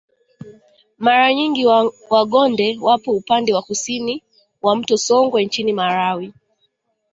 Mara 1.05 1.33
nyingi 1.33 1.63
Wagonde 2.11 2.77
wapo 2.85 3.11
upande 3.11 3.53
wa 3.53 3.61
kusini 3.61 4.23
wa 4.61 4.75
mto 4.75 4.97
Songwe 4.97 5.45
nchini 5.45 5.73
Malawi 5.73 6.33